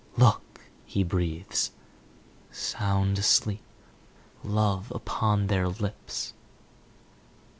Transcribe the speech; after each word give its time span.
"Look," 0.17 0.61
he 0.83 1.03
breathes. 1.03 1.73
"Sound 2.49 3.19
asleep. 3.19 3.61
Love 4.43 4.91
upon 4.95 5.45
their 5.45 5.67
lips." 5.69 6.33